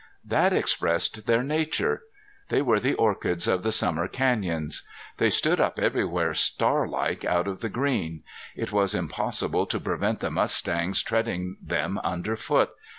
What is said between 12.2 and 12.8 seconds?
foot.